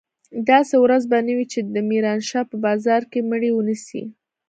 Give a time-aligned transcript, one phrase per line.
[0.49, 4.01] داسې ورځ به نه وي چې د ميرانشاه په بازار کښې مړي ونه سي.